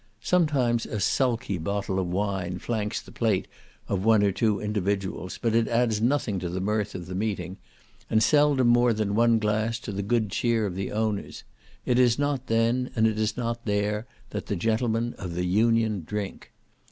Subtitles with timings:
[0.23, 3.47] Sometimes a sulky bottle of wine flanks the plate
[3.87, 7.57] of one or two individuals, but it adds nothing to the mirth of the meeting,
[8.09, 11.43] and seldom more than one glass to the good cheer of the owners,
[11.85, 16.03] it is not then, and it is not there, that the gentlemen of the Union
[16.03, 16.51] drink.